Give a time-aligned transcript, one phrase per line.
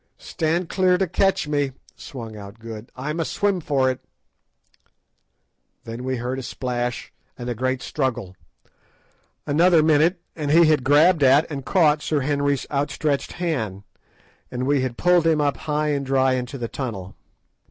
[0.17, 2.91] "Stand clear to catch me," sung out Good.
[2.95, 3.99] "I must swim for it."
[5.83, 8.35] Then we heard a splash, and a great struggle.
[9.45, 13.83] Another minute and he had grabbed at and caught Sir Henry's outstretched hand,
[14.49, 17.13] and we had pulled him up high and dry into the tunnel.